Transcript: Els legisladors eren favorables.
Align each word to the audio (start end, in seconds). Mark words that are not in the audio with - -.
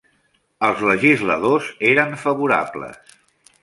Els 0.67 0.81
legisladors 0.87 1.71
eren 1.93 2.19
favorables. 2.27 3.19